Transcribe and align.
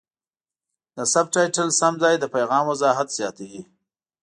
د 0.95 0.99
سبټایټل 1.13 1.69
سم 1.79 1.93
ځای 2.03 2.15
د 2.19 2.25
پیغام 2.35 2.63
وضاحت 2.71 3.07
زیاتوي. 3.17 3.61